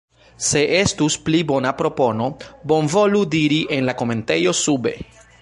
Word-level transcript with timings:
Se 0.45 0.61
estus 0.83 1.17
pli 1.27 1.41
bona 1.51 1.73
propono, 1.81 2.31
bonvolu 2.73 3.23
diri 3.37 3.61
en 3.79 3.87
la 3.91 3.97
komentejo 4.01 4.57
sube. 4.65 4.97